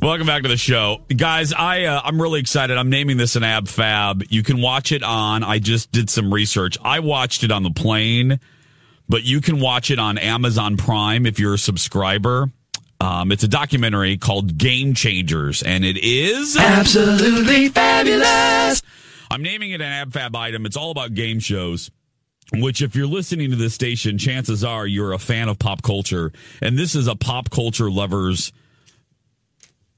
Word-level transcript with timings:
Welcome 0.00 0.28
back 0.28 0.42
to 0.44 0.48
the 0.48 0.56
show, 0.56 1.00
guys. 1.14 1.52
I 1.52 1.86
uh, 1.86 2.00
I'm 2.04 2.22
really 2.22 2.38
excited. 2.38 2.78
I'm 2.78 2.88
naming 2.88 3.16
this 3.16 3.34
an 3.34 3.42
ab 3.42 3.66
fab. 3.66 4.22
You 4.30 4.44
can 4.44 4.60
watch 4.60 4.92
it 4.92 5.02
on. 5.02 5.42
I 5.42 5.58
just 5.58 5.90
did 5.90 6.08
some 6.08 6.32
research. 6.32 6.78
I 6.84 7.00
watched 7.00 7.42
it 7.42 7.50
on 7.50 7.64
the 7.64 7.72
plane, 7.72 8.38
but 9.08 9.24
you 9.24 9.40
can 9.40 9.58
watch 9.58 9.90
it 9.90 9.98
on 9.98 10.16
Amazon 10.16 10.76
Prime 10.76 11.26
if 11.26 11.40
you're 11.40 11.54
a 11.54 11.58
subscriber. 11.58 12.48
Um, 13.00 13.32
it's 13.32 13.42
a 13.42 13.48
documentary 13.48 14.16
called 14.18 14.56
Game 14.56 14.94
Changers, 14.94 15.64
and 15.64 15.84
it 15.84 15.96
is 15.96 16.56
absolutely 16.56 17.68
fabulous. 17.68 18.82
I'm 19.32 19.42
naming 19.42 19.72
it 19.72 19.80
an 19.80 19.92
ab 19.92 20.12
fab 20.12 20.36
item. 20.36 20.64
It's 20.64 20.76
all 20.76 20.92
about 20.92 21.14
game 21.14 21.40
shows. 21.40 21.90
Which, 22.52 22.82
if 22.82 22.94
you're 22.94 23.08
listening 23.08 23.50
to 23.50 23.56
this 23.56 23.74
station, 23.74 24.16
chances 24.16 24.62
are 24.62 24.86
you're 24.86 25.12
a 25.12 25.18
fan 25.18 25.48
of 25.48 25.58
pop 25.58 25.82
culture, 25.82 26.32
and 26.62 26.78
this 26.78 26.94
is 26.94 27.08
a 27.08 27.16
pop 27.16 27.50
culture 27.50 27.90
lover's 27.90 28.52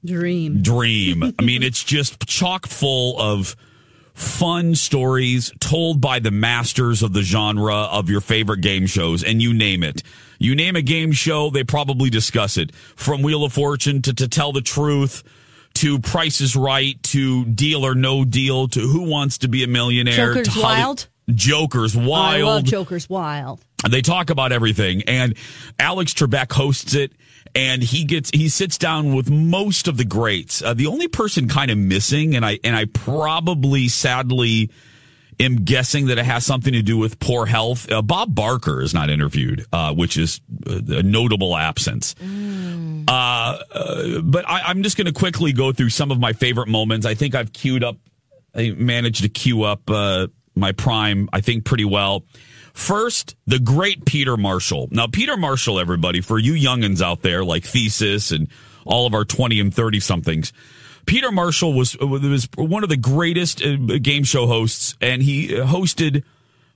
dream. 0.05 0.61
Dream. 0.61 1.23
I 1.39 1.43
mean, 1.43 1.63
it's 1.63 1.83
just 1.83 2.25
chock 2.27 2.67
full 2.67 3.19
of 3.19 3.55
fun 4.13 4.75
stories 4.75 5.51
told 5.59 6.01
by 6.01 6.19
the 6.19 6.31
masters 6.31 7.01
of 7.01 7.13
the 7.13 7.21
genre 7.21 7.75
of 7.75 8.09
your 8.09 8.21
favorite 8.21 8.61
game 8.61 8.85
shows, 8.85 9.23
and 9.23 9.41
you 9.41 9.53
name 9.53 9.83
it. 9.83 10.03
You 10.37 10.55
name 10.55 10.75
a 10.75 10.81
game 10.81 11.11
show, 11.11 11.49
they 11.49 11.63
probably 11.63 12.09
discuss 12.09 12.57
it. 12.57 12.75
From 12.75 13.21
Wheel 13.21 13.43
of 13.43 13.53
Fortune 13.53 14.01
to 14.03 14.13
To 14.13 14.27
Tell 14.27 14.51
the 14.51 14.61
Truth 14.61 15.23
to 15.75 15.99
Price 15.99 16.41
is 16.41 16.55
Right 16.55 17.01
to 17.03 17.45
Deal 17.45 17.85
or 17.85 17.95
No 17.95 18.25
Deal 18.25 18.67
to 18.69 18.79
Who 18.79 19.03
Wants 19.09 19.39
to 19.39 19.47
Be 19.47 19.63
a 19.63 19.67
Millionaire. 19.67 20.33
Joker's 20.33 20.57
Wild. 20.57 21.07
Joker's 21.33 21.95
Wild. 21.95 22.09
I 22.09 22.41
love 22.43 22.63
Joker's 22.63 23.09
Wild. 23.09 23.63
They 23.89 24.01
talk 24.01 24.29
about 24.29 24.51
everything, 24.51 25.03
and 25.07 25.35
Alex 25.79 26.13
Trebek 26.13 26.51
hosts 26.51 26.93
it, 26.93 27.13
and 27.55 27.81
he 27.81 28.03
gets 28.05 28.29
he 28.31 28.49
sits 28.49 28.77
down 28.77 29.15
with 29.15 29.29
most 29.31 29.87
of 29.87 29.97
the 29.97 30.05
greats. 30.05 30.61
Uh, 30.61 30.73
the 30.73 30.87
only 30.87 31.07
person 31.07 31.47
kind 31.47 31.71
of 31.71 31.77
missing, 31.77 32.35
and 32.35 32.45
I 32.45 32.59
and 32.63 32.75
I 32.75 32.85
probably 32.85 33.87
sadly 33.87 34.69
am 35.39 35.57
guessing 35.57 36.07
that 36.07 36.17
it 36.17 36.25
has 36.25 36.45
something 36.45 36.73
to 36.73 36.81
do 36.81 36.97
with 36.97 37.19
poor 37.19 37.45
health. 37.45 37.91
Uh, 37.91 38.01
Bob 38.01 38.35
Barker 38.35 38.81
is 38.81 38.93
not 38.93 39.09
interviewed, 39.09 39.65
uh, 39.73 39.93
which 39.93 40.17
is 40.17 40.41
a 40.67 41.01
notable 41.01 41.57
absence. 41.57 42.15
Uh, 43.07 43.11
uh, 43.11 44.21
but 44.21 44.47
I, 44.47 44.61
I'm 44.61 44.83
just 44.83 44.97
going 44.97 45.07
to 45.07 45.13
quickly 45.13 45.53
go 45.53 45.71
through 45.71 45.89
some 45.89 46.11
of 46.11 46.19
my 46.19 46.33
favorite 46.33 46.67
moments. 46.67 47.05
I 47.05 47.15
think 47.15 47.35
I've 47.35 47.51
queued 47.51 47.83
up. 47.83 47.97
I 48.53 48.71
managed 48.71 49.23
to 49.23 49.29
queue 49.29 49.63
up 49.63 49.89
uh, 49.89 50.27
my 50.55 50.71
prime. 50.73 51.29
I 51.33 51.41
think 51.41 51.65
pretty 51.65 51.85
well. 51.85 52.25
First, 52.73 53.35
the 53.45 53.59
great 53.59 54.05
Peter 54.05 54.37
Marshall. 54.37 54.87
Now, 54.91 55.07
Peter 55.07 55.37
Marshall, 55.37 55.79
everybody, 55.79 56.21
for 56.21 56.39
you 56.39 56.53
youngins 56.53 57.01
out 57.01 57.21
there 57.21 57.43
like 57.43 57.63
Thesis 57.63 58.31
and 58.31 58.47
all 58.85 59.05
of 59.05 59.13
our 59.13 59.25
20 59.25 59.59
and 59.59 59.73
30 59.73 59.99
somethings, 59.99 60.53
Peter 61.05 61.31
Marshall 61.31 61.73
was, 61.73 61.97
was 61.97 62.47
one 62.55 62.83
of 62.83 62.89
the 62.89 62.97
greatest 62.97 63.61
uh, 63.61 63.75
game 64.01 64.23
show 64.23 64.47
hosts, 64.47 64.95
and 65.01 65.21
he 65.21 65.49
hosted 65.49 66.23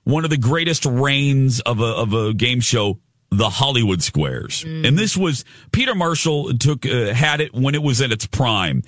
one 0.04 0.24
of 0.24 0.30
the 0.30 0.36
greatest 0.36 0.84
reigns 0.86 1.60
of 1.60 1.80
a, 1.80 1.84
of 1.84 2.12
a 2.12 2.34
game 2.34 2.60
show, 2.60 2.98
the 3.30 3.48
Hollywood 3.48 4.02
Squares. 4.02 4.62
And 4.64 4.98
this 4.98 5.16
was, 5.16 5.44
Peter 5.72 5.94
Marshall 5.94 6.56
took, 6.58 6.86
uh, 6.86 7.12
had 7.12 7.40
it 7.40 7.54
when 7.54 7.74
it 7.74 7.82
was 7.82 8.00
in 8.00 8.12
its 8.12 8.26
prime. 8.26 8.82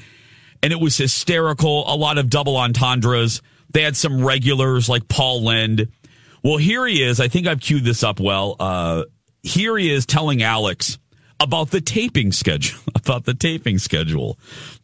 And 0.63 0.73
it 0.73 0.81
was 0.81 0.97
hysterical, 0.97 1.93
a 1.93 1.97
lot 1.97 2.19
of 2.19 2.31
double 2.31 2.57
entendres. 2.57 3.43
They 3.71 3.83
had 3.83 3.97
some 3.97 4.25
regulars 4.25 4.89
like 4.89 5.09
Paul 5.09 5.45
Lynde. 5.45 5.91
Well, 6.43 6.57
here 6.57 6.87
he 6.87 7.03
is. 7.03 7.21
I 7.21 7.29
think 7.29 7.47
I've 7.47 7.61
queued 7.61 7.85
this 7.85 8.03
up 8.03 8.21
well. 8.21 8.57
Uh, 8.59 9.05
here 9.43 9.77
he 9.77 9.91
is 9.91 10.07
telling 10.07 10.43
Alex 10.43 10.99
about 11.41 11.71
the 11.71 11.81
taping 11.81 12.33
schedule, 12.33 12.81
about 12.95 13.25
the 13.25 13.35
taping 13.35 13.79
schedule, 13.79 14.39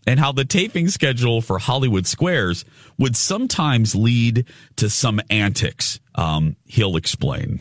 and 0.06 0.20
how 0.20 0.32
the 0.32 0.44
taping 0.44 0.88
schedule 0.88 1.40
for 1.40 1.58
Hollywood 1.58 2.06
Squares 2.06 2.64
would 2.98 3.16
sometimes 3.16 3.94
lead 3.94 4.46
to 4.76 4.88
some 4.88 5.20
antics. 5.30 6.00
Um, 6.14 6.56
he'll 6.64 6.96
explain. 6.96 7.60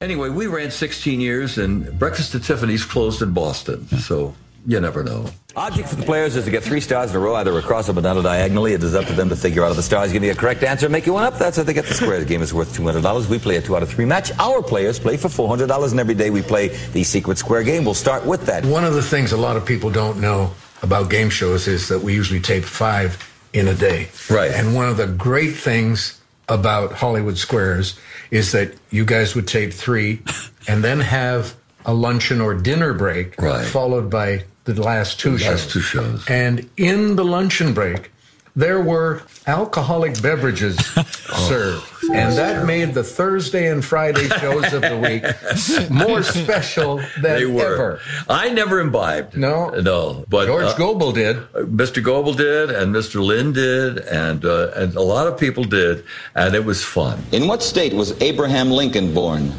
Anyway, 0.00 0.28
we 0.28 0.46
ran 0.46 0.70
16 0.70 1.20
years, 1.20 1.56
and 1.56 1.98
Breakfast 1.98 2.34
at 2.34 2.42
Tiffany's 2.42 2.84
closed 2.84 3.22
in 3.22 3.32
Boston, 3.32 3.88
so 3.88 4.34
you 4.66 4.80
never 4.80 5.02
know. 5.04 5.26
Object 5.54 5.88
for 5.88 5.96
the 5.96 6.02
players 6.04 6.36
is 6.36 6.44
to 6.44 6.50
get 6.50 6.62
three 6.62 6.80
stars 6.80 7.10
in 7.10 7.16
a 7.16 7.18
row, 7.18 7.34
either 7.36 7.56
across 7.58 7.88
or 7.88 7.94
down 7.94 8.18
or 8.18 8.22
diagonally. 8.22 8.72
It 8.74 8.82
is 8.82 8.94
up 8.94 9.06
to 9.06 9.14
them 9.14 9.28
to 9.30 9.36
figure 9.36 9.64
out 9.64 9.70
if 9.70 9.76
the 9.76 9.82
stars 9.82 10.12
give 10.12 10.20
me 10.20 10.28
a 10.28 10.34
correct 10.34 10.62
answer 10.62 10.88
make 10.88 11.06
you 11.06 11.14
one 11.14 11.24
up. 11.24 11.38
That's 11.38 11.56
how 11.56 11.62
they 11.62 11.72
get 11.72 11.86
the 11.86 11.94
square. 11.94 12.18
The 12.18 12.26
game 12.26 12.42
is 12.42 12.52
worth 12.52 12.76
$200. 12.76 13.28
We 13.30 13.38
play 13.38 13.56
a 13.56 13.62
two 13.62 13.74
out 13.76 13.82
of 13.82 13.88
three 13.88 14.04
match. 14.04 14.32
Our 14.38 14.62
players 14.62 14.98
play 14.98 15.16
for 15.16 15.28
$400, 15.28 15.90
and 15.92 16.00
every 16.00 16.14
day 16.14 16.28
we 16.30 16.42
play 16.42 16.68
the 16.92 17.04
secret 17.04 17.38
square 17.38 17.62
game. 17.62 17.84
We'll 17.84 17.94
start 17.94 18.26
with 18.26 18.44
that. 18.46 18.66
One 18.66 18.84
of 18.84 18.92
the 18.94 19.02
things 19.02 19.32
a 19.32 19.36
lot 19.38 19.56
of 19.56 19.64
people 19.64 19.88
don't 19.90 20.20
know 20.20 20.52
about 20.82 21.08
game 21.08 21.30
shows 21.30 21.68
is 21.68 21.88
that 21.88 22.00
we 22.02 22.12
usually 22.14 22.40
tape 22.40 22.64
five 22.64 23.16
in 23.54 23.68
a 23.68 23.74
day. 23.74 24.08
Right. 24.28 24.50
And 24.50 24.74
one 24.74 24.88
of 24.88 24.98
the 24.98 25.06
great 25.06 25.54
things 25.56 26.20
about 26.50 26.92
Hollywood 26.92 27.38
Squares 27.38 27.98
is 28.30 28.52
that 28.52 28.74
you 28.90 29.04
guys 29.06 29.34
would 29.34 29.48
tape 29.48 29.72
three 29.72 30.20
and 30.68 30.84
then 30.84 31.00
have 31.00 31.54
a 31.86 31.94
luncheon 31.94 32.40
or 32.42 32.52
dinner 32.54 32.92
break, 32.92 33.40
Right. 33.40 33.64
followed 33.64 34.10
by 34.10 34.44
the 34.74 34.82
last 34.82 35.18
two 35.20 35.32
The 35.32 35.38
shows. 35.38 35.48
last 35.48 35.70
two 35.70 35.80
shows. 35.80 36.24
And 36.28 36.68
in 36.76 37.16
the 37.16 37.24
luncheon 37.24 37.72
break, 37.74 38.10
there 38.54 38.80
were 38.80 39.22
alcoholic 39.46 40.20
beverages 40.22 40.76
served. 41.48 41.84
And 42.12 42.36
that 42.38 42.64
made 42.64 42.94
the 42.94 43.04
Thursday 43.04 43.70
and 43.70 43.84
Friday 43.84 44.28
shows 44.28 44.72
of 44.72 44.80
the 44.80 44.96
week 44.96 45.90
more 45.90 46.22
special 46.22 46.96
than 47.20 47.22
They 47.38 47.44
were. 47.46 47.74
ever. 47.74 48.00
I 48.30 48.48
never 48.50 48.80
imbibed. 48.80 49.36
No. 49.36 49.68
No. 49.70 50.24
But 50.28 50.46
George 50.46 50.64
uh, 50.64 50.76
Gobel 50.76 51.12
did. 51.12 51.36
Mr. 51.54 52.02
Gobel 52.02 52.32
did, 52.32 52.70
and 52.70 52.94
Mr. 52.94 53.22
Lynde 53.22 53.54
did, 53.54 53.98
and 53.98 54.44
uh, 54.44 54.70
and 54.74 54.94
a 54.96 55.02
lot 55.02 55.26
of 55.26 55.38
people 55.38 55.64
did, 55.64 56.04
and 56.34 56.54
it 56.54 56.64
was 56.64 56.82
fun. 56.82 57.22
In 57.32 57.46
what 57.48 57.62
state 57.62 57.92
was 57.92 58.18
Abraham 58.22 58.70
Lincoln 58.70 59.12
born? 59.12 59.52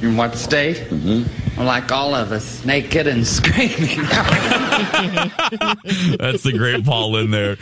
In 0.00 0.16
what 0.16 0.36
state? 0.36 0.76
Mm-hmm. 0.88 1.47
Like 1.58 1.90
all 1.90 2.14
of 2.14 2.30
us, 2.32 2.64
naked 2.64 3.06
and 3.06 3.26
screaming. 3.36 3.98
That's 6.18 6.42
the 6.42 6.54
great 6.56 6.84
Paul 6.84 7.16
in 7.16 7.30
there. 7.30 7.56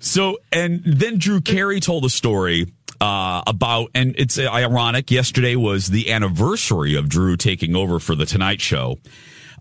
So, 0.00 0.38
and 0.50 0.82
then 0.84 1.18
Drew 1.18 1.40
Carey 1.40 1.78
told 1.80 2.04
a 2.04 2.10
story 2.10 2.72
uh, 3.00 3.42
about, 3.46 3.90
and 3.94 4.14
it's 4.16 4.38
ironic. 4.38 5.10
Yesterday 5.10 5.56
was 5.56 5.88
the 5.88 6.12
anniversary 6.12 6.94
of 6.94 7.08
Drew 7.08 7.36
taking 7.36 7.76
over 7.76 7.98
for 7.98 8.14
the 8.14 8.24
Tonight 8.24 8.60
Show. 8.60 8.98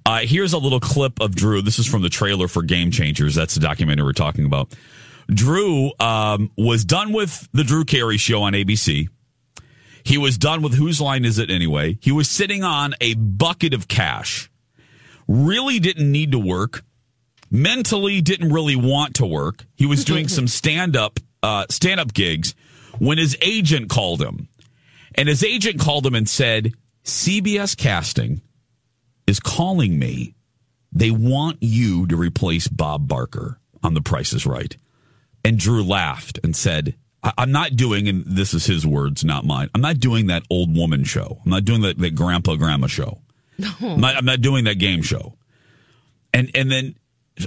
Uh, 0.05 0.19
here's 0.19 0.53
a 0.53 0.57
little 0.57 0.79
clip 0.79 1.19
of 1.19 1.35
Drew. 1.35 1.61
This 1.61 1.77
is 1.77 1.85
from 1.85 2.01
the 2.01 2.09
trailer 2.09 2.47
for 2.47 2.63
Game 2.63 2.91
Changers. 2.91 3.35
That's 3.35 3.55
the 3.55 3.59
documentary 3.59 4.05
we're 4.05 4.13
talking 4.13 4.45
about. 4.45 4.73
Drew 5.27 5.91
um, 5.99 6.51
was 6.57 6.85
done 6.85 7.13
with 7.13 7.47
the 7.53 7.63
Drew 7.63 7.85
Carey 7.85 8.17
show 8.17 8.43
on 8.43 8.53
ABC. 8.53 9.09
He 10.03 10.17
was 10.17 10.37
done 10.37 10.61
with 10.61 10.73
Whose 10.73 10.99
Line 10.99 11.25
Is 11.25 11.37
It 11.37 11.49
Anyway? 11.49 11.97
He 12.01 12.11
was 12.11 12.29
sitting 12.29 12.63
on 12.63 12.95
a 13.01 13.15
bucket 13.15 13.73
of 13.73 13.87
cash. 13.87 14.49
Really 15.27 15.79
didn't 15.79 16.11
need 16.11 16.31
to 16.31 16.39
work 16.39 16.83
mentally 17.51 18.21
didn't 18.21 18.51
really 18.51 18.77
want 18.77 19.15
to 19.15 19.25
work. 19.25 19.65
He 19.75 19.85
was 19.85 20.05
doing 20.05 20.27
some 20.29 20.47
stand 20.47 20.95
up 20.95 21.19
uh, 21.43 21.65
stand 21.69 21.99
up 21.99 22.13
gigs 22.13 22.55
when 22.99 23.17
his 23.17 23.37
agent 23.41 23.89
called 23.89 24.21
him, 24.21 24.47
and 25.15 25.27
his 25.27 25.43
agent 25.43 25.79
called 25.79 26.05
him 26.05 26.15
and 26.15 26.27
said, 26.27 26.73
"CBS 27.03 27.75
Casting 27.75 28.41
is 29.27 29.39
calling 29.39 29.99
me. 29.99 30.35
They 30.91 31.11
want 31.11 31.57
you 31.61 32.07
to 32.07 32.15
replace 32.15 32.67
Bob 32.67 33.07
Barker 33.07 33.59
on 33.83 33.93
The 33.93 34.01
Price 34.01 34.33
Is 34.33 34.45
Right." 34.45 34.75
And 35.43 35.59
Drew 35.59 35.83
laughed 35.83 36.39
and 36.43 36.55
said. 36.55 36.95
I- 37.23 37.33
I'm 37.37 37.51
not 37.51 37.75
doing, 37.75 38.07
and 38.07 38.23
this 38.25 38.53
is 38.53 38.65
his 38.65 38.85
words, 38.85 39.23
not 39.23 39.45
mine. 39.45 39.69
I'm 39.75 39.81
not 39.81 39.99
doing 39.99 40.27
that 40.27 40.43
old 40.49 40.75
woman 40.75 41.03
show. 41.03 41.39
I'm 41.45 41.51
not 41.51 41.65
doing 41.65 41.81
that, 41.81 41.97
that 41.99 42.15
grandpa 42.15 42.55
grandma 42.55 42.87
show. 42.87 43.19
I'm, 43.81 44.01
not, 44.01 44.15
I'm 44.15 44.25
not 44.25 44.41
doing 44.41 44.63
that 44.65 44.79
game 44.79 45.01
show. 45.03 45.35
And 46.33 46.49
and 46.55 46.71
then 46.71 46.95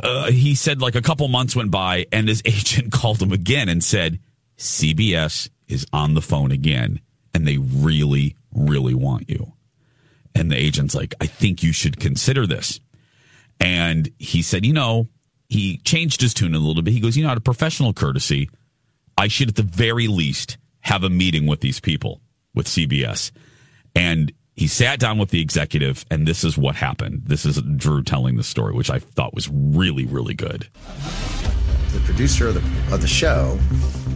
uh, 0.02 0.30
he 0.30 0.54
said 0.54 0.80
like 0.80 0.94
a 0.94 1.02
couple 1.02 1.26
months 1.28 1.56
went 1.56 1.70
by, 1.70 2.06
and 2.12 2.28
his 2.28 2.42
agent 2.46 2.92
called 2.92 3.20
him 3.20 3.32
again 3.32 3.68
and 3.68 3.82
said, 3.82 4.20
CBS 4.58 5.48
is 5.68 5.86
on 5.92 6.14
the 6.14 6.22
phone 6.22 6.52
again, 6.52 7.00
and 7.32 7.46
they 7.48 7.58
really, 7.58 8.36
really 8.54 8.94
want 8.94 9.28
you. 9.28 9.52
And 10.34 10.50
the 10.50 10.56
agent's 10.56 10.94
like, 10.94 11.14
I 11.20 11.26
think 11.26 11.62
you 11.62 11.72
should 11.72 11.98
consider 11.98 12.46
this. 12.46 12.80
And 13.60 14.10
he 14.18 14.42
said, 14.42 14.64
you 14.66 14.72
know, 14.72 15.08
he 15.48 15.78
changed 15.78 16.20
his 16.20 16.34
tune 16.34 16.54
a 16.54 16.58
little 16.58 16.82
bit. 16.82 16.92
He 16.92 17.00
goes, 17.00 17.16
you 17.16 17.24
know, 17.24 17.30
out 17.30 17.36
of 17.36 17.44
professional 17.44 17.92
courtesy, 17.92 18.50
I 19.16 19.28
should 19.28 19.48
at 19.48 19.54
the 19.56 19.62
very 19.62 20.08
least 20.08 20.58
have 20.80 21.04
a 21.04 21.10
meeting 21.10 21.46
with 21.46 21.60
these 21.60 21.80
people 21.80 22.20
with 22.54 22.66
CBS. 22.66 23.30
And 23.94 24.32
he 24.56 24.66
sat 24.66 25.00
down 25.00 25.18
with 25.18 25.30
the 25.30 25.40
executive, 25.40 26.04
and 26.10 26.26
this 26.28 26.44
is 26.44 26.56
what 26.56 26.76
happened. 26.76 27.22
This 27.26 27.44
is 27.44 27.60
Drew 27.76 28.02
telling 28.02 28.36
the 28.36 28.44
story, 28.44 28.74
which 28.74 28.90
I 28.90 28.98
thought 28.98 29.34
was 29.34 29.48
really, 29.50 30.06
really 30.06 30.34
good. 30.34 30.68
the 31.92 32.00
producer 32.04 32.48
of 32.48 32.54
the, 32.54 32.94
of 32.94 33.00
the 33.00 33.08
show, 33.08 33.58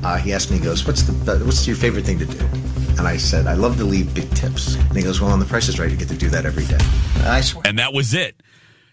uh, 0.04 0.16
he 0.18 0.32
asked 0.32 0.50
me, 0.50 0.58
he 0.58 0.64
goes, 0.64 0.86
what's 0.86 1.02
the 1.02 1.12
what's 1.44 1.66
your 1.66 1.76
favorite 1.76 2.04
thing 2.04 2.18
to 2.18 2.26
do? 2.26 2.44
And 2.98 3.06
I 3.06 3.16
said, 3.16 3.46
I 3.46 3.54
love 3.54 3.76
to 3.78 3.84
leave 3.84 4.12
big 4.14 4.28
tips. 4.34 4.74
And 4.74 4.96
he 4.96 5.02
goes, 5.02 5.20
well, 5.20 5.30
on 5.30 5.38
The 5.38 5.46
Price 5.46 5.68
is 5.68 5.78
Right, 5.78 5.90
you 5.90 5.96
get 5.96 6.08
to 6.08 6.16
do 6.16 6.28
that 6.30 6.44
every 6.44 6.66
day. 6.66 6.78
And 7.16 7.28
I 7.28 7.40
swear. 7.40 7.62
And 7.66 7.78
that 7.78 7.92
was 7.92 8.14
it. 8.14 8.40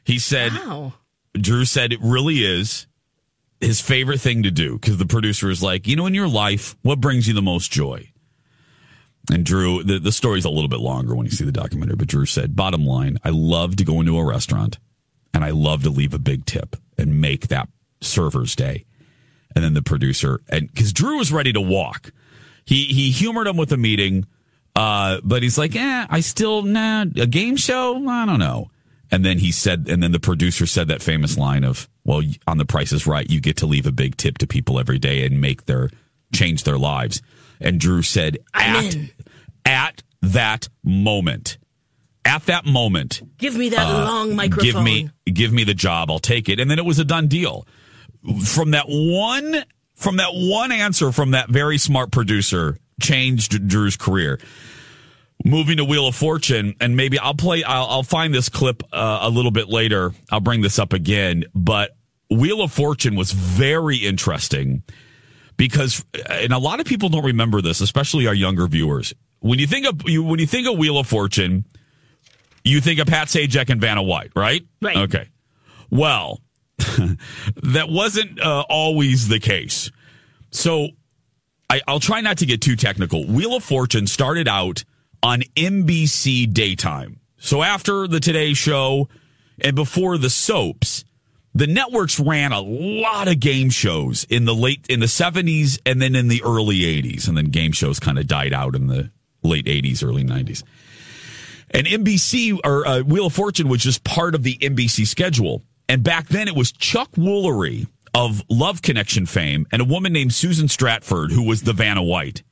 He 0.03 0.19
said, 0.19 0.51
Wow. 0.53 0.93
Drew 1.33 1.65
said 1.65 1.91
it 1.91 1.99
really 2.01 2.35
is. 2.37 2.87
His 3.61 3.81
favorite 3.81 4.19
thing 4.19 4.43
to 4.43 4.51
do 4.51 4.77
because 4.77 4.97
the 4.97 5.05
producer 5.05 5.49
is 5.49 5.63
like, 5.63 5.87
you 5.87 5.95
know, 5.95 6.05
in 6.05 6.13
your 6.13 6.27
life, 6.27 6.75
what 6.81 6.99
brings 6.99 7.27
you 7.27 7.33
the 7.33 7.41
most 7.41 7.71
joy? 7.71 8.11
And 9.31 9.43
Drew, 9.45 9.83
the, 9.83 9.99
the 9.99 10.11
story's 10.11 10.45
a 10.45 10.49
little 10.49 10.69
bit 10.69 10.79
longer 10.79 11.15
when 11.15 11.25
you 11.25 11.31
see 11.31 11.45
the 11.45 11.51
documentary, 11.51 11.95
but 11.95 12.07
Drew 12.07 12.25
said, 12.25 12.55
bottom 12.55 12.85
line, 12.85 13.17
I 13.23 13.29
love 13.29 13.75
to 13.77 13.83
go 13.83 13.99
into 13.99 14.17
a 14.19 14.25
restaurant 14.25 14.77
and 15.33 15.43
I 15.43 15.49
love 15.49 15.83
to 15.83 15.89
leave 15.89 16.13
a 16.13 16.19
big 16.19 16.45
tip 16.45 16.75
and 16.97 17.21
make 17.21 17.47
that 17.47 17.67
server's 18.01 18.55
day. 18.55 18.85
And 19.55 19.63
then 19.63 19.73
the 19.73 19.81
producer, 19.81 20.41
and 20.49 20.71
because 20.71 20.93
Drew 20.93 21.17
was 21.17 21.31
ready 21.31 21.53
to 21.53 21.61
walk, 21.61 22.11
he, 22.65 22.85
he 22.85 23.09
humored 23.11 23.47
him 23.47 23.57
with 23.57 23.71
a 23.71 23.77
meeting, 23.77 24.27
uh, 24.75 25.21
but 25.23 25.43
he's 25.43 25.57
like, 25.57 25.75
eh, 25.75 26.05
I 26.09 26.19
still, 26.19 26.61
nah, 26.61 27.05
a 27.15 27.25
game 27.25 27.55
show? 27.55 28.07
I 28.07 28.25
don't 28.25 28.39
know. 28.39 28.69
And 29.11 29.23
then 29.23 29.37
he 29.37 29.51
said, 29.51 29.87
and 29.89 30.01
then 30.01 30.11
the 30.11 30.19
producer 30.19 30.65
said 30.65 30.87
that 30.87 31.01
famous 31.01 31.37
line 31.37 31.63
of, 31.63 31.87
well, 32.03 32.21
on 32.47 32.57
the 32.57 32.65
price 32.65 32.91
is 32.91 33.05
right, 33.07 33.29
you 33.29 33.39
get 33.39 33.57
to 33.57 33.65
leave 33.65 33.85
a 33.85 33.91
big 33.91 34.17
tip 34.17 34.37
to 34.39 34.47
people 34.47 34.79
every 34.79 34.99
day 34.99 35.25
and 35.25 35.39
make 35.39 35.65
their, 35.65 35.89
change 36.33 36.63
their 36.63 36.77
lives. 36.77 37.21
And 37.59 37.79
Drew 37.79 38.01
said, 38.01 38.37
at, 38.53 38.95
at 39.65 40.03
that 40.21 40.67
moment, 40.83 41.57
at 42.25 42.47
that 42.47 42.65
moment, 42.65 43.21
Give 43.37 43.55
me 43.55 43.69
that 43.69 43.87
uh, 43.87 44.03
long 44.05 44.35
microphone. 44.35 44.65
give 44.65 44.83
me, 44.83 45.09
give 45.25 45.53
me 45.53 45.63
the 45.63 45.75
job. 45.75 46.09
I'll 46.09 46.19
take 46.19 46.49
it. 46.49 46.59
And 46.59 46.69
then 46.69 46.79
it 46.79 46.85
was 46.85 46.97
a 46.99 47.05
done 47.05 47.27
deal. 47.27 47.67
From 48.43 48.71
that 48.71 48.85
one, 48.87 49.63
from 49.93 50.17
that 50.17 50.31
one 50.31 50.71
answer 50.71 51.11
from 51.11 51.31
that 51.31 51.49
very 51.49 51.77
smart 51.77 52.11
producer 52.11 52.77
changed 53.01 53.67
Drew's 53.67 53.97
career. 53.97 54.39
Moving 55.47 55.77
to 55.77 55.85
Wheel 55.85 56.07
of 56.07 56.15
Fortune, 56.15 56.73
and 56.81 56.97
maybe 56.97 57.19
I'll 57.19 57.35
play, 57.35 57.63
I'll, 57.63 57.85
I'll 57.85 58.03
find 58.03 58.33
this 58.33 58.49
clip 58.49 58.81
uh, 58.91 59.19
a 59.21 59.29
little 59.29 59.51
bit 59.51 59.69
later. 59.69 60.11
I'll 60.31 60.39
bring 60.39 60.61
this 60.61 60.79
up 60.79 60.91
again, 60.91 61.45
but 61.53 61.95
Wheel 62.31 62.61
of 62.61 62.71
Fortune 62.71 63.15
was 63.15 63.31
very 63.31 63.97
interesting 63.97 64.81
because, 65.55 66.03
and 66.29 66.51
a 66.51 66.57
lot 66.57 66.79
of 66.79 66.87
people 66.87 67.09
don't 67.09 67.25
remember 67.25 67.61
this, 67.61 67.79
especially 67.79 68.25
our 68.25 68.33
younger 68.33 68.65
viewers. 68.65 69.13
When 69.39 69.59
you 69.59 69.67
think 69.67 69.85
of 69.85 70.09
you, 70.09 70.23
when 70.23 70.39
you 70.39 70.47
think 70.47 70.67
of 70.67 70.79
Wheel 70.79 70.97
of 70.97 71.05
Fortune, 71.05 71.65
you 72.63 72.81
think 72.81 72.99
of 72.99 73.05
Pat 73.05 73.27
Sajak 73.27 73.69
and 73.69 73.79
Vanna 73.79 74.01
White, 74.01 74.31
right? 74.35 74.65
Right. 74.81 74.97
Okay. 74.97 75.29
Well, 75.91 76.41
that 76.77 77.87
wasn't 77.87 78.41
uh, 78.41 78.65
always 78.67 79.27
the 79.27 79.39
case. 79.39 79.91
So 80.49 80.87
I, 81.69 81.81
I'll 81.87 81.99
try 81.99 82.21
not 82.21 82.39
to 82.39 82.45
get 82.45 82.61
too 82.61 82.75
technical. 82.75 83.27
Wheel 83.27 83.55
of 83.55 83.63
Fortune 83.63 84.07
started 84.07 84.47
out 84.47 84.83
on 85.25 85.41
NBC 85.55 86.53
daytime. 86.53 87.19
So 87.37 87.63
after 87.63 88.07
the 88.07 88.19
Today 88.19 88.53
Show 88.53 89.09
and 89.59 89.75
before 89.75 90.19
the 90.19 90.29
soaps, 90.29 91.03
the 91.55 91.65
networks 91.65 92.19
ran 92.19 92.51
a 92.51 92.61
lot 92.61 93.27
of 93.27 93.39
game 93.39 93.71
shows 93.71 94.27
in 94.29 94.45
the 94.45 94.53
late 94.53 94.85
in 94.87 94.99
the 94.99 95.07
70s 95.07 95.79
and 95.83 95.99
then 95.99 96.13
in 96.13 96.27
the 96.27 96.43
early 96.43 96.81
80s 96.81 97.27
and 97.27 97.35
then 97.35 97.45
game 97.45 97.71
shows 97.71 97.99
kind 97.99 98.19
of 98.19 98.27
died 98.27 98.53
out 98.53 98.75
in 98.75 98.85
the 98.85 99.09
late 99.41 99.65
80s 99.65 100.03
early 100.03 100.23
90s. 100.23 100.61
And 101.71 101.87
NBC 101.87 102.59
or 102.63 102.87
uh, 102.87 103.01
Wheel 103.01 103.25
of 103.25 103.33
Fortune 103.33 103.67
was 103.67 103.81
just 103.81 104.03
part 104.03 104.35
of 104.35 104.43
the 104.43 104.59
NBC 104.59 105.07
schedule. 105.07 105.63
And 105.89 106.03
back 106.03 106.27
then 106.27 106.47
it 106.47 106.55
was 106.55 106.71
Chuck 106.71 107.11
Woolery 107.13 107.87
of 108.13 108.43
Love 108.47 108.83
Connection 108.83 109.25
fame 109.25 109.65
and 109.71 109.81
a 109.81 109.85
woman 109.85 110.13
named 110.13 110.35
Susan 110.35 110.67
Stafford 110.67 111.31
who 111.31 111.41
was 111.41 111.63
the 111.63 111.73
Vanna 111.73 112.03
White. 112.03 112.43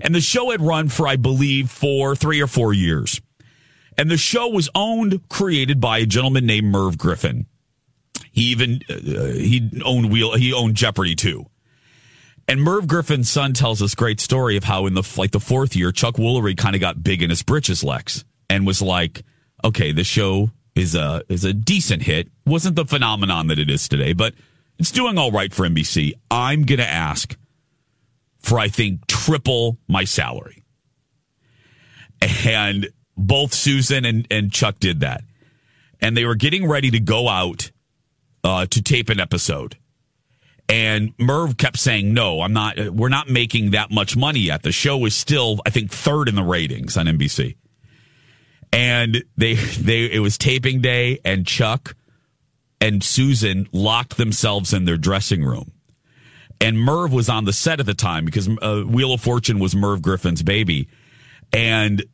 And 0.00 0.14
the 0.14 0.20
show 0.20 0.50
had 0.50 0.60
run 0.60 0.88
for, 0.88 1.06
I 1.06 1.16
believe, 1.16 1.70
for 1.70 2.14
three 2.14 2.40
or 2.40 2.46
four 2.46 2.72
years. 2.72 3.20
And 3.96 4.10
the 4.10 4.16
show 4.16 4.48
was 4.48 4.68
owned, 4.74 5.28
created 5.28 5.80
by 5.80 5.98
a 5.98 6.06
gentleman 6.06 6.46
named 6.46 6.68
Merv 6.68 6.98
Griffin. 6.98 7.46
He 8.30 8.44
even 8.44 8.80
uh, 8.88 9.32
he 9.32 9.82
owned 9.84 10.12
Wheel. 10.12 10.36
He 10.36 10.52
owned 10.52 10.76
Jeopardy 10.76 11.16
too. 11.16 11.46
And 12.46 12.62
Merv 12.62 12.86
Griffin's 12.86 13.28
son 13.28 13.52
tells 13.52 13.80
this 13.80 13.94
great 13.94 14.20
story 14.20 14.56
of 14.56 14.64
how 14.64 14.86
in 14.86 14.94
the 14.94 15.02
like 15.16 15.32
the 15.32 15.40
fourth 15.40 15.74
year, 15.74 15.90
Chuck 15.90 16.14
Woolery 16.14 16.56
kind 16.56 16.76
of 16.76 16.80
got 16.80 17.02
big 17.02 17.22
in 17.22 17.30
his 17.30 17.42
britches, 17.42 17.82
Lex, 17.82 18.24
and 18.48 18.66
was 18.66 18.80
like, 18.80 19.22
"Okay, 19.64 19.90
this 19.90 20.06
show 20.06 20.50
is 20.78 20.94
a 20.94 21.22
is 21.28 21.44
a 21.44 21.52
decent 21.52 22.02
hit. 22.02 22.28
wasn't 22.46 22.76
the 22.76 22.86
phenomenon 22.86 23.48
that 23.48 23.58
it 23.58 23.68
is 23.68 23.88
today, 23.88 24.12
but 24.12 24.34
it's 24.78 24.92
doing 24.92 25.18
all 25.18 25.32
right 25.32 25.52
for 25.52 25.66
NBC. 25.66 26.12
I'm 26.30 26.62
gonna 26.62 26.84
ask 26.84 27.36
for 28.48 28.58
I 28.58 28.68
think 28.68 29.06
triple 29.06 29.78
my 29.86 30.04
salary." 30.04 30.64
And 32.44 32.88
both 33.18 33.52
Susan 33.52 34.04
and, 34.04 34.26
and 34.30 34.52
Chuck 34.52 34.78
did 34.78 35.00
that. 35.00 35.22
And 36.00 36.16
they 36.16 36.24
were 36.24 36.36
getting 36.36 36.68
ready 36.68 36.90
to 36.92 37.00
go 37.00 37.28
out 37.28 37.70
uh, 38.44 38.66
to 38.66 38.82
tape 38.82 39.10
an 39.10 39.20
episode. 39.20 39.76
And 40.68 41.14
Merv 41.18 41.56
kept 41.56 41.78
saying, 41.78 42.12
no, 42.12 42.42
I'm 42.42 42.52
not, 42.52 42.78
we're 42.90 43.08
not 43.08 43.28
making 43.28 43.70
that 43.70 43.90
much 43.90 44.16
money 44.16 44.40
yet. 44.40 44.62
The 44.62 44.72
show 44.72 45.04
is 45.06 45.16
still, 45.16 45.60
I 45.66 45.70
think, 45.70 45.90
third 45.90 46.28
in 46.28 46.34
the 46.34 46.42
ratings 46.42 46.96
on 46.96 47.06
NBC. 47.06 47.56
And 48.72 49.24
they, 49.36 49.54
they, 49.54 50.04
it 50.12 50.20
was 50.20 50.36
taping 50.36 50.80
day 50.80 51.20
and 51.24 51.46
Chuck 51.46 51.96
and 52.80 53.02
Susan 53.02 53.66
locked 53.72 54.18
themselves 54.18 54.72
in 54.72 54.84
their 54.84 54.98
dressing 54.98 55.42
room. 55.42 55.72
And 56.60 56.78
Merv 56.78 57.12
was 57.12 57.28
on 57.28 57.44
the 57.44 57.52
set 57.52 57.80
at 57.80 57.86
the 57.86 57.94
time 57.94 58.24
because 58.24 58.48
uh, 58.48 58.82
Wheel 58.86 59.12
of 59.12 59.20
Fortune 59.20 59.58
was 59.58 59.76
Merv 59.76 60.02
Griffin's 60.02 60.42
baby. 60.42 60.88
And 61.52 62.04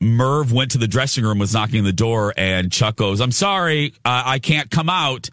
Merv 0.00 0.52
went 0.52 0.72
to 0.72 0.78
the 0.78 0.86
dressing 0.86 1.24
room, 1.24 1.38
was 1.38 1.52
knocking 1.52 1.80
on 1.80 1.84
the 1.84 1.92
door, 1.92 2.32
and 2.36 2.70
Chuck 2.70 2.96
goes, 2.96 3.20
I'm 3.20 3.32
sorry, 3.32 3.94
uh, 4.04 4.22
I 4.24 4.38
can't 4.38 4.70
come 4.70 4.88
out. 4.88 5.28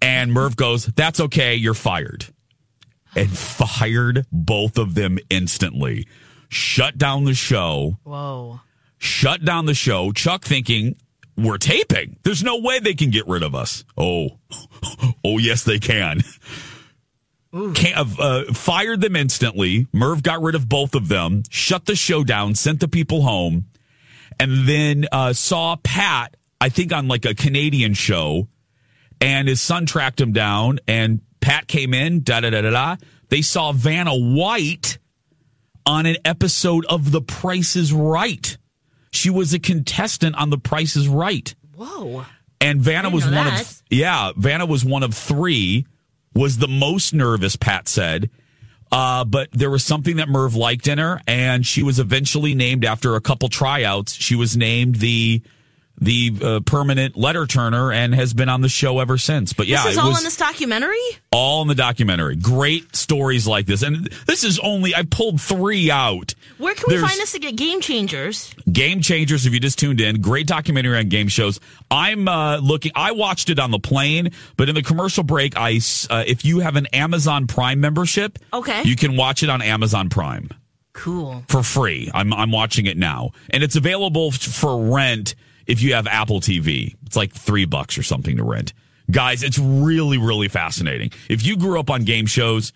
And 0.00 0.32
Merv 0.32 0.56
goes, 0.56 0.86
That's 0.86 1.20
okay, 1.20 1.54
you're 1.54 1.74
fired. 1.74 2.26
And 3.14 3.30
fired 3.30 4.26
both 4.32 4.78
of 4.78 4.94
them 4.94 5.18
instantly. 5.28 6.06
Shut 6.48 6.98
down 6.98 7.24
the 7.24 7.34
show. 7.34 7.98
Whoa. 8.04 8.60
Shut 8.98 9.44
down 9.44 9.66
the 9.66 9.74
show. 9.74 10.12
Chuck 10.12 10.44
thinking, 10.44 10.96
We're 11.36 11.58
taping. 11.58 12.18
There's 12.22 12.42
no 12.42 12.58
way 12.58 12.78
they 12.78 12.94
can 12.94 13.10
get 13.10 13.26
rid 13.26 13.42
of 13.42 13.54
us. 13.54 13.84
Oh, 13.96 14.38
oh, 15.24 15.38
yes, 15.38 15.64
they 15.64 15.78
can. 15.78 16.22
Can't, 17.74 18.18
uh, 18.18 18.44
fired 18.54 19.02
them 19.02 19.14
instantly. 19.14 19.86
Merv 19.92 20.22
got 20.22 20.40
rid 20.40 20.54
of 20.54 20.68
both 20.68 20.94
of 20.94 21.08
them, 21.08 21.42
shut 21.50 21.84
the 21.84 21.94
show 21.94 22.24
down, 22.24 22.54
sent 22.54 22.80
the 22.80 22.88
people 22.88 23.22
home, 23.22 23.66
and 24.40 24.66
then 24.66 25.06
uh, 25.12 25.34
saw 25.34 25.76
Pat, 25.76 26.34
I 26.60 26.70
think 26.70 26.92
on 26.92 27.08
like 27.08 27.26
a 27.26 27.34
Canadian 27.34 27.92
show, 27.92 28.48
and 29.20 29.48
his 29.48 29.60
son 29.60 29.84
tracked 29.84 30.20
him 30.20 30.32
down, 30.32 30.78
and 30.88 31.20
Pat 31.40 31.66
came 31.66 31.92
in, 31.92 32.22
da 32.22 32.40
da 32.40 32.50
da 32.50 32.62
da 32.62 32.70
da. 32.70 32.96
They 33.28 33.42
saw 33.42 33.72
Vanna 33.72 34.14
White 34.14 34.98
on 35.84 36.06
an 36.06 36.16
episode 36.24 36.86
of 36.86 37.10
The 37.10 37.20
Price 37.20 37.76
is 37.76 37.92
Right. 37.92 38.56
She 39.10 39.28
was 39.28 39.52
a 39.52 39.58
contestant 39.58 40.36
on 40.36 40.50
The 40.50 40.58
Price 40.58 40.96
is 40.96 41.08
Right. 41.08 41.54
Whoa. 41.76 42.24
And 42.60 42.80
Vanna 42.80 43.10
was 43.10 43.24
one 43.24 43.34
that. 43.34 43.60
of 43.60 43.82
yeah, 43.90 44.32
Vanna 44.36 44.64
was 44.66 44.84
one 44.84 45.02
of 45.02 45.14
three. 45.14 45.86
Was 46.34 46.58
the 46.58 46.68
most 46.68 47.12
nervous, 47.12 47.56
Pat 47.56 47.88
said. 47.88 48.30
Uh, 48.90 49.24
but 49.24 49.48
there 49.52 49.70
was 49.70 49.84
something 49.84 50.16
that 50.16 50.28
Merv 50.28 50.54
liked 50.54 50.86
in 50.86 50.98
her, 50.98 51.20
and 51.26 51.66
she 51.66 51.82
was 51.82 51.98
eventually 51.98 52.54
named 52.54 52.84
after 52.84 53.16
a 53.16 53.20
couple 53.22 53.48
tryouts. 53.48 54.12
She 54.12 54.34
was 54.34 54.56
named 54.56 54.96
the 54.96 55.42
the 56.00 56.32
uh, 56.42 56.60
permanent 56.60 57.16
letter 57.16 57.46
turner 57.46 57.92
and 57.92 58.14
has 58.14 58.34
been 58.34 58.48
on 58.48 58.60
the 58.60 58.68
show 58.68 58.98
ever 58.98 59.18
since. 59.18 59.52
But 59.52 59.66
yeah, 59.68 59.84
this 59.84 59.92
is 59.92 59.98
all 59.98 60.16
in 60.16 60.24
this 60.24 60.36
documentary? 60.36 60.96
all 61.30 61.62
in 61.62 61.68
the 61.68 61.74
documentary. 61.74 62.36
Great 62.36 62.94
stories 62.96 63.46
like 63.46 63.66
this, 63.66 63.82
and 63.82 64.06
this 64.26 64.42
is 64.44 64.58
only 64.58 64.94
I 64.94 65.02
pulled 65.04 65.40
three 65.40 65.90
out. 65.90 66.34
Where 66.58 66.74
can 66.74 66.84
we 66.88 66.94
There's- 66.94 67.08
find 67.08 67.20
this 67.20 67.32
to 67.32 67.38
get 67.38 67.56
game 67.56 67.80
changers? 67.80 68.54
Game 68.70 69.00
Changers, 69.02 69.46
if 69.46 69.52
you 69.52 69.60
just 69.60 69.78
tuned 69.78 70.00
in, 70.00 70.20
great 70.20 70.46
documentary 70.46 70.96
on 70.98 71.08
game 71.08 71.28
shows. 71.28 71.60
I'm 71.90 72.26
uh, 72.28 72.58
looking. 72.58 72.92
I 72.94 73.12
watched 73.12 73.50
it 73.50 73.58
on 73.58 73.70
the 73.70 73.78
plane, 73.78 74.30
but 74.56 74.68
in 74.68 74.74
the 74.74 74.82
commercial 74.82 75.22
break, 75.24 75.56
I 75.56 75.80
uh, 76.10 76.24
if 76.26 76.44
you 76.44 76.60
have 76.60 76.76
an 76.76 76.86
Amazon 76.86 77.46
Prime 77.46 77.80
membership, 77.80 78.38
Okay. 78.52 78.82
you 78.84 78.96
can 78.96 79.16
watch 79.16 79.42
it 79.42 79.50
on 79.50 79.60
Amazon 79.62 80.08
Prime 80.08 80.48
Cool. 80.94 81.44
for 81.48 81.62
free. 81.62 82.10
I'm 82.14 82.32
I'm 82.32 82.50
watching 82.50 82.86
it 82.86 82.96
now, 82.96 83.30
and 83.50 83.62
it's 83.62 83.76
available 83.76 84.30
for 84.32 84.92
rent 84.94 85.34
if 85.66 85.82
you 85.82 85.94
have 85.94 86.06
Apple 86.06 86.40
TV. 86.40 86.96
It's 87.06 87.16
like 87.16 87.32
three 87.32 87.64
bucks 87.64 87.98
or 87.98 88.02
something 88.02 88.36
to 88.36 88.44
rent. 88.44 88.72
Guys, 89.10 89.42
it's 89.42 89.58
really 89.58 90.18
really 90.18 90.48
fascinating. 90.48 91.10
If 91.28 91.44
you 91.44 91.56
grew 91.56 91.78
up 91.78 91.90
on 91.90 92.04
game 92.04 92.26
shows. 92.26 92.72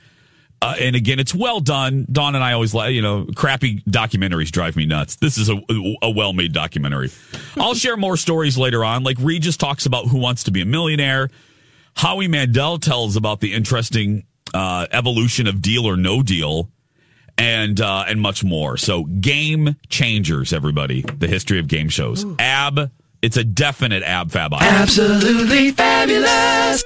Uh, 0.62 0.74
and 0.80 0.96
again, 0.96 1.20
it's 1.20 1.34
well 1.34 1.60
done. 1.60 2.06
Don 2.10 2.34
and 2.34 2.42
I 2.42 2.54
always 2.54 2.72
like, 2.72 2.94
you 2.94 3.02
know, 3.02 3.26
crappy 3.36 3.82
documentaries 3.82 4.50
drive 4.50 4.74
me 4.74 4.86
nuts. 4.86 5.16
This 5.16 5.36
is 5.36 5.50
a, 5.50 5.60
a 6.00 6.10
well 6.10 6.32
made 6.32 6.54
documentary. 6.54 7.10
I'll 7.58 7.74
share 7.84 7.98
more 7.98 8.16
stories 8.16 8.56
later 8.56 8.82
on. 8.82 9.04
Like 9.04 9.18
Regis 9.20 9.58
talks 9.58 9.84
about 9.84 10.06
who 10.06 10.16
wants 10.16 10.44
to 10.44 10.50
be 10.50 10.62
a 10.62 10.64
millionaire. 10.64 11.28
Howie 11.94 12.26
Mandel 12.26 12.78
tells 12.78 13.16
about 13.16 13.40
the 13.40 13.52
interesting 13.52 14.24
uh, 14.54 14.86
evolution 14.92 15.46
of 15.46 15.60
deal 15.60 15.84
or 15.86 15.98
no 15.98 16.22
deal 16.22 16.70
and 17.38 17.80
uh, 17.80 18.04
and 18.08 18.20
much 18.20 18.44
more. 18.44 18.76
So 18.76 19.04
game 19.04 19.76
changers, 19.88 20.52
everybody. 20.52 21.02
The 21.02 21.28
history 21.28 21.58
of 21.58 21.68
game 21.68 21.88
shows. 21.88 22.24
Ab, 22.38 22.90
it's 23.22 23.36
a 23.36 23.44
definite 23.44 24.02
ab 24.02 24.30
fab. 24.30 24.54
Absolutely 24.54 25.72
fabulous. 25.72 26.84